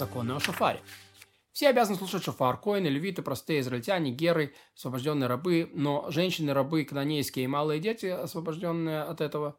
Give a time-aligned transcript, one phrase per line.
[0.00, 0.80] законы о шофаре.
[1.52, 7.44] Все обязаны слушать шофар, коины, левиты, простые израильтяне, геры, освобожденные рабы, но женщины, рабы, канонейские
[7.44, 9.58] и малые дети, освобожденные от этого,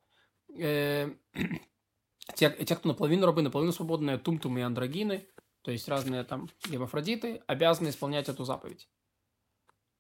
[0.58, 1.12] э,
[2.36, 5.28] те, те, кто наполовину рабы, наполовину свободные, тумтум и андрогины,
[5.62, 8.90] то есть разные там гемофродиты, обязаны исполнять эту заповедь.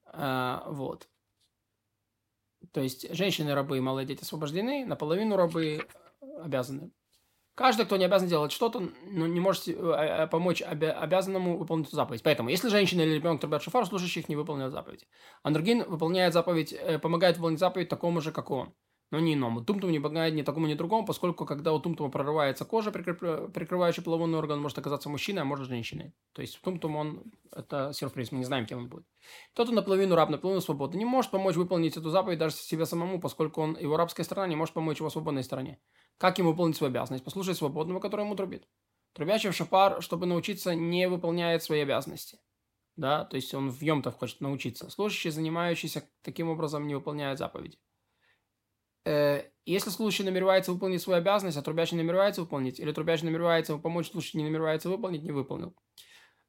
[0.05, 1.07] А, вот.
[2.71, 5.87] То есть женщины, рабы и малые дети освобождены, наполовину рабы
[6.39, 6.91] обязаны
[7.61, 12.23] Каждый, кто не обязан делать что-то, ну, не может э, э, помочь обязанному выполнить заповедь.
[12.23, 15.07] Поэтому, если женщина или ребенок трубят шофар, слушающих не выполняют заповедь.
[15.43, 18.73] Андрогин выполняет заповедь, помогает выполнить заповедь такому же, как он
[19.11, 19.63] но не иному.
[19.63, 24.33] Тумтум не помогает ни такому, ни другому, поскольку когда у тумтума прорывается кожа, прикрывающая половой
[24.33, 26.13] орган, может оказаться мужчиной, а может женщиной.
[26.33, 29.05] То есть тумтум, он, это сюрприз, мы не знаем, кем он будет.
[29.53, 33.61] Кто-то наполовину раб, наполовину свободный, не может помочь выполнить эту заповедь даже себе самому, поскольку
[33.61, 35.79] он, его рабская сторона не может помочь его свободной стороне.
[36.17, 37.25] Как ему выполнить свою обязанность?
[37.25, 38.65] Послушать свободного, который ему трубит.
[39.13, 42.39] Трубящий в шапар, чтобы научиться, не выполняет свои обязанности.
[42.95, 44.89] Да, то есть он в Йомтов хочет научиться.
[44.89, 47.77] Служащий, занимающийся таким образом, не выполняет заповеди.
[49.05, 54.09] Э, если служащий намеревается выполнить свою обязанность, а трубящий намеревается выполнить, или трубящий намеревается помочь,
[54.09, 55.75] служащий не намеревается выполнить, не выполнил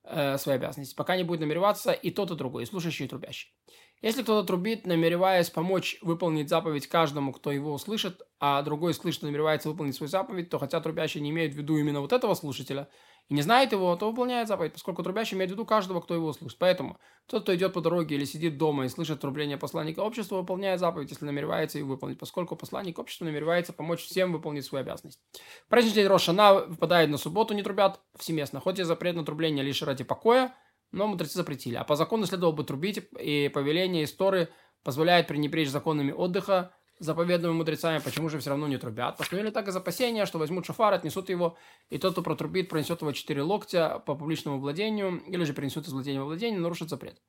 [0.04, 0.94] э, свои обязанности.
[0.94, 3.54] Пока не будет намереваться и тот, и другой, и слушающий, и трубящий.
[4.00, 9.68] Если кто-то трубит, намереваясь помочь выполнить заповедь каждому, кто его услышит, а другой слышит, намеревается
[9.68, 12.88] выполнить свою заповедь, то хотя трубящий не имеет в виду именно вот этого слушателя,
[13.28, 16.28] и не знает его, то выполняет заповедь, поскольку трубящий имеет в виду каждого, кто его
[16.28, 16.58] услышит.
[16.58, 20.80] Поэтому тот, кто идет по дороге или сидит дома и слышит трубление посланника общества, выполняет
[20.80, 25.20] заповедь, если намеревается ее выполнить, поскольку посланник общества намеревается помочь всем выполнить свою обязанность.
[25.68, 28.60] Праздничный день Рошана выпадает на субботу, не трубят всеместно.
[28.60, 30.54] Хоть и запрет на трубление лишь ради покоя,
[30.90, 31.76] но мудрецы запретили.
[31.76, 34.48] А по закону следовало бы трубить, и повеление истории
[34.82, 39.16] позволяет пренебречь законами отдыха, заповедными мудрецами, почему же все равно не трубят?
[39.16, 41.56] Постановили так из опасения, что возьмут шофар, отнесут его,
[41.90, 45.92] и тот, кто протрубит, пронесет его четыре локтя по публичному владению, или же принесут из
[45.92, 47.20] владения во владение, нарушит запрет,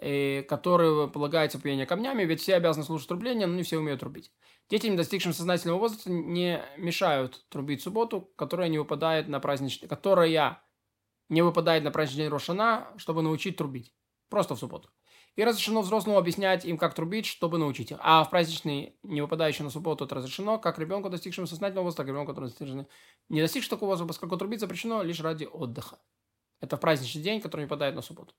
[0.00, 4.32] и который полагается пьяние камнями, ведь все обязаны слушать трубление, но не все умеют трубить.
[4.70, 10.62] Детям, достигшим сознательного возраста, не мешают трубить субботу, которая не выпадает на праздничный, которая
[11.28, 13.94] не выпадает на праздничный день Рошана, чтобы научить трубить.
[14.28, 14.90] Просто в субботу.
[15.38, 17.98] И разрешено взрослому объяснять им, как трубить, чтобы научить их.
[18.00, 22.08] А в праздничный, не выпадающий на субботу, это разрешено, как ребенку, достигшему сознательного возраста, так
[22.08, 22.50] и ребенку, который
[23.28, 26.00] не достигший такого возраста, поскольку трубить запрещено лишь ради отдыха.
[26.60, 28.34] Это в праздничный день, который не выпадает на субботу.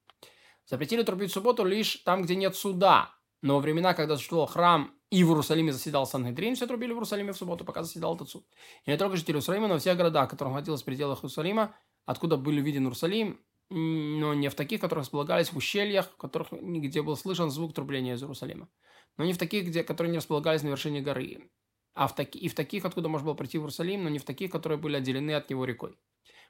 [0.66, 3.16] Запретили трубить в субботу лишь там, где нет суда.
[3.42, 7.32] Но во времена, когда существовал храм и в Иерусалиме заседал Сангедрин, все трубили в Иерусалиме
[7.32, 8.46] в субботу, пока заседал этот суд.
[8.84, 11.74] И не только жители Иерусалима, но во всех городах, которых находилось в пределах Иерусалима,
[12.06, 17.02] откуда были виден Иерусалим, но не в таких, которые располагались в ущельях, в которых нигде
[17.02, 18.68] был слышен звук трубления из Иерусалима.
[19.18, 21.50] Но не в таких, где, которые не располагались на вершине горы.
[21.94, 24.24] А в таки, и в таких, откуда можно было прийти в Иерусалим, но не в
[24.24, 25.98] таких, которые были отделены от него рекой.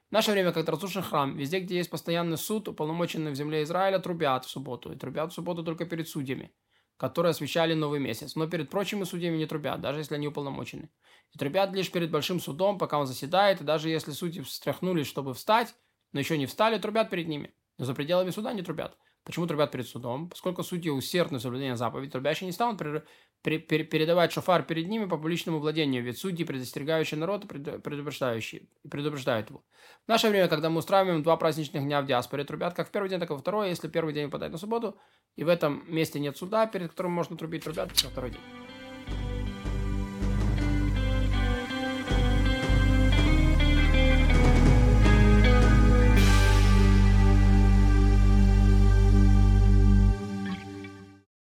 [0.08, 3.98] В наше время, когда разрушен храм, везде, где есть постоянный суд, уполномоченный в земле Израиля,
[3.98, 4.92] трубят в субботу.
[4.92, 6.52] И трубят в субботу только перед судьями,
[6.96, 8.34] которые освещали новый месяц.
[8.34, 10.90] Но перед прочими судьями не трубят, даже если они уполномочены.
[11.32, 15.34] И трубят лишь перед большим судом, пока он заседает, и даже если судьи встряхнулись, чтобы
[15.34, 15.74] встать,
[16.12, 17.54] но еще не встали, трубят перед ними.
[17.78, 18.96] Но за пределами суда не трубят.
[19.24, 20.28] Почему трубят перед судом?
[20.28, 23.02] Поскольку судьи усердны в соблюдении заповедей, трубящие не станут при,
[23.42, 29.50] при, при, передавать шофар перед ними по публичному владению, ведь судьи, предостерегающие народ, предупреждающие, предупреждают
[29.50, 29.62] его.
[30.06, 33.10] В наше время, когда мы устраиваем два праздничных дня в диаспоре, трубят как в первый
[33.10, 33.68] день, так и во второй.
[33.68, 34.98] Если первый день выпадает на субботу,
[35.36, 38.79] и в этом месте нет суда, перед которым можно трубить, трубят как второй день.